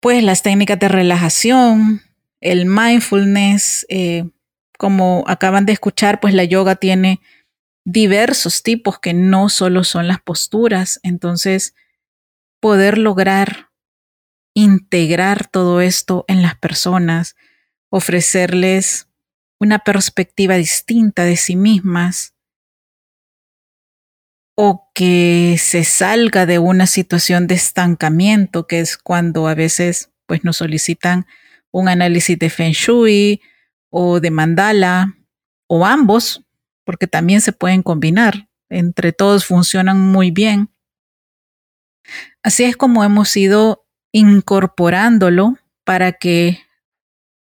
Pues 0.00 0.22
las 0.22 0.42
técnicas 0.42 0.78
de 0.78 0.88
relajación, 0.88 2.02
el 2.40 2.66
mindfulness, 2.66 3.86
eh, 3.88 4.28
como 4.78 5.24
acaban 5.26 5.66
de 5.66 5.72
escuchar, 5.72 6.20
pues 6.20 6.34
la 6.34 6.44
yoga 6.44 6.76
tiene 6.76 7.20
diversos 7.84 8.62
tipos 8.62 8.98
que 8.98 9.14
no 9.14 9.48
solo 9.48 9.84
son 9.84 10.08
las 10.08 10.20
posturas. 10.20 11.00
Entonces, 11.02 11.74
poder 12.60 12.98
lograr 12.98 13.70
integrar 14.54 15.46
todo 15.46 15.82
esto 15.82 16.24
en 16.28 16.40
las 16.40 16.56
personas, 16.56 17.36
ofrecerles 17.90 19.08
una 19.60 19.80
perspectiva 19.80 20.56
distinta 20.56 21.24
de 21.24 21.36
sí 21.36 21.56
mismas 21.56 22.34
o 24.56 24.90
que 24.94 25.56
se 25.58 25.84
salga 25.84 26.46
de 26.46 26.58
una 26.58 26.86
situación 26.86 27.46
de 27.46 27.54
estancamiento, 27.54 28.66
que 28.66 28.80
es 28.80 28.96
cuando 28.96 29.46
a 29.46 29.54
veces 29.54 30.10
pues 30.26 30.42
nos 30.42 30.56
solicitan 30.56 31.26
un 31.70 31.88
análisis 31.88 32.38
de 32.38 32.48
Feng 32.48 32.72
Shui 32.72 33.42
o 33.90 34.20
de 34.20 34.30
mandala 34.30 35.16
o 35.66 35.84
ambos, 35.84 36.44
porque 36.84 37.06
también 37.06 37.40
se 37.40 37.52
pueden 37.52 37.82
combinar. 37.82 38.48
Entre 38.68 39.12
todos 39.12 39.44
funcionan 39.44 40.00
muy 40.00 40.30
bien. 40.30 40.70
Así 42.42 42.64
es 42.64 42.76
como 42.76 43.04
hemos 43.04 43.36
ido 43.36 43.86
incorporándolo 44.12 45.58
para 45.84 46.12
que 46.12 46.60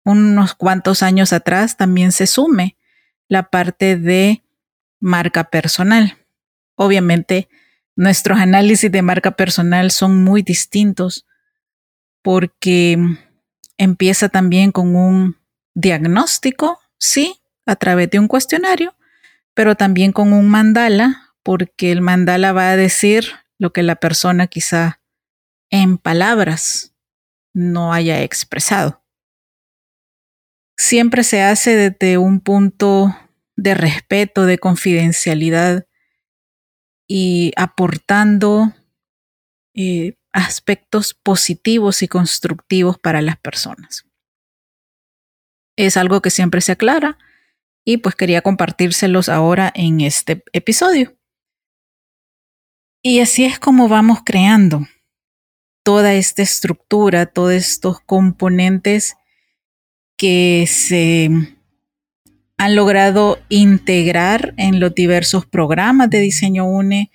unos 0.04 0.54
cuantos 0.54 1.02
años 1.02 1.32
atrás 1.32 1.76
también 1.76 2.12
se 2.12 2.26
sume 2.26 2.76
la 3.28 3.50
parte 3.50 3.96
de 3.96 4.42
marca 5.00 5.44
personal. 5.44 6.18
Obviamente, 6.76 7.48
nuestros 7.96 8.38
análisis 8.38 8.90
de 8.90 9.02
marca 9.02 9.32
personal 9.32 9.90
son 9.90 10.24
muy 10.24 10.42
distintos 10.42 11.26
porque 12.22 12.98
empieza 13.76 14.28
también 14.28 14.72
con 14.72 14.96
un 14.96 15.36
diagnóstico, 15.74 16.80
sí, 16.98 17.40
a 17.66 17.76
través 17.76 18.10
de 18.10 18.18
un 18.18 18.28
cuestionario, 18.28 18.94
pero 19.54 19.74
también 19.74 20.12
con 20.12 20.32
un 20.32 20.48
mandala, 20.48 21.34
porque 21.42 21.92
el 21.92 22.00
mandala 22.00 22.52
va 22.52 22.70
a 22.70 22.76
decir 22.76 23.26
lo 23.58 23.72
que 23.72 23.82
la 23.82 23.96
persona 23.96 24.46
quizá 24.46 25.00
en 25.70 25.98
palabras 25.98 26.94
no 27.52 27.92
haya 27.92 28.22
expresado. 28.22 29.02
Siempre 30.76 31.22
se 31.22 31.42
hace 31.42 31.76
desde 31.76 32.18
un 32.18 32.40
punto 32.40 33.16
de 33.56 33.74
respeto, 33.74 34.44
de 34.44 34.58
confidencialidad 34.58 35.86
y 37.06 37.52
aportando 37.56 38.72
eh, 39.74 40.16
aspectos 40.32 41.14
positivos 41.14 42.02
y 42.02 42.08
constructivos 42.08 42.98
para 42.98 43.22
las 43.22 43.38
personas. 43.38 44.04
Es 45.76 45.96
algo 45.96 46.22
que 46.22 46.30
siempre 46.30 46.60
se 46.60 46.72
aclara 46.72 47.18
y 47.84 47.98
pues 47.98 48.14
quería 48.14 48.42
compartírselos 48.42 49.28
ahora 49.28 49.70
en 49.74 50.00
este 50.00 50.42
episodio. 50.52 51.16
Y 53.02 53.20
así 53.20 53.44
es 53.44 53.58
como 53.58 53.88
vamos 53.88 54.20
creando 54.24 54.86
toda 55.82 56.14
esta 56.14 56.42
estructura, 56.42 57.26
todos 57.26 57.52
estos 57.52 58.00
componentes 58.00 59.16
que 60.16 60.64
se 60.66 61.28
han 62.56 62.76
logrado 62.76 63.38
integrar 63.50 64.54
en 64.56 64.80
los 64.80 64.94
diversos 64.94 65.44
programas 65.44 66.08
de 66.08 66.20
diseño 66.20 66.64
UNE. 66.64 67.10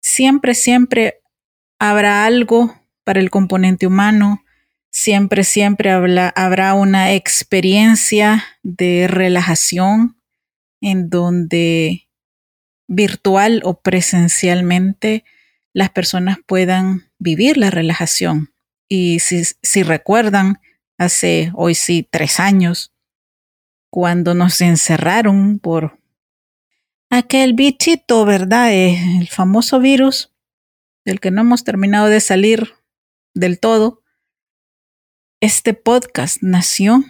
Siempre, 0.00 0.54
siempre 0.54 1.22
habrá 1.78 2.26
algo 2.26 2.76
para 3.04 3.20
el 3.20 3.30
componente 3.30 3.86
humano, 3.86 4.44
siempre, 4.90 5.44
siempre 5.44 5.90
habrá 5.90 6.74
una 6.74 7.12
experiencia 7.12 8.44
de 8.62 9.06
relajación 9.08 10.20
en 10.80 11.10
donde 11.10 12.08
virtual 12.88 13.62
o 13.64 13.80
presencialmente 13.80 15.24
las 15.72 15.90
personas 15.90 16.38
puedan 16.46 17.10
vivir 17.18 17.56
la 17.56 17.70
relajación. 17.70 18.52
Y 18.88 19.20
si, 19.20 19.44
si 19.62 19.82
recuerdan, 19.82 20.60
hace 20.98 21.52
hoy 21.54 21.74
sí 21.74 22.06
tres 22.10 22.40
años, 22.40 22.92
cuando 23.90 24.34
nos 24.34 24.60
encerraron 24.60 25.58
por 25.58 25.98
aquel 27.10 27.54
bichito, 27.54 28.24
¿verdad? 28.24 28.72
Eh, 28.72 29.18
el 29.20 29.28
famoso 29.28 29.80
virus 29.80 30.32
del 31.04 31.20
que 31.20 31.30
no 31.30 31.40
hemos 31.42 31.64
terminado 31.64 32.06
de 32.06 32.20
salir 32.20 32.74
del 33.34 33.58
todo. 33.58 33.99
Este 35.42 35.72
podcast 35.72 36.42
nació 36.42 37.02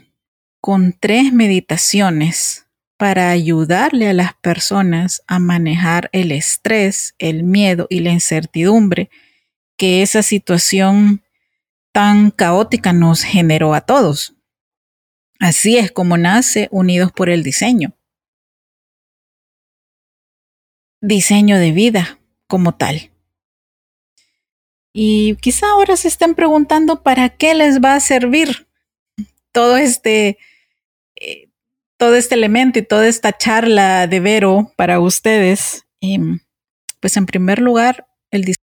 con 0.61 0.93
tres 0.93 1.33
meditaciones 1.33 2.69
para 2.97 3.31
ayudarle 3.31 4.09
a 4.09 4.12
las 4.12 4.35
personas 4.35 5.25
a 5.27 5.40
manejar 5.40 6.09
el 6.12 6.31
estrés, 6.31 7.16
el 7.19 7.43
miedo 7.43 7.88
y 7.90 7.99
la 7.99 8.12
incertidumbre 8.12 9.11
que 9.77 10.03
esa 10.03 10.23
situación 10.23 11.25
tan 11.90 12.31
caótica 12.31 12.93
nos 12.93 13.25
generó 13.25 13.75
a 13.75 13.81
todos. 13.81 14.37
Así 15.40 15.77
es 15.77 15.90
como 15.90 16.16
nace 16.16 16.69
Unidos 16.71 17.11
por 17.11 17.31
el 17.31 17.43
Diseño. 17.43 17.97
Diseño 21.01 21.59
de 21.59 21.73
vida 21.73 22.21
como 22.47 22.77
tal. 22.77 23.10
Y 24.92 25.37
quizá 25.37 25.70
ahora 25.70 25.96
se 25.96 26.09
estén 26.09 26.35
preguntando 26.35 27.03
para 27.03 27.29
qué 27.29 27.55
les 27.55 27.81
va 27.81 27.94
a 27.94 28.00
servir 28.00 28.66
todo 29.53 29.76
este, 29.76 30.38
eh, 31.16 31.48
todo 31.96 32.16
este 32.16 32.35
elemento 32.35 32.79
y 32.79 32.83
toda 32.83 33.07
esta 33.07 33.37
charla 33.37 34.07
de 34.07 34.20
Vero 34.20 34.72
para 34.76 35.00
ustedes. 35.00 35.85
Em, 36.00 36.40
pues 37.00 37.16
en 37.16 37.26
primer 37.26 37.61
lugar, 37.61 38.09
el 38.31 38.44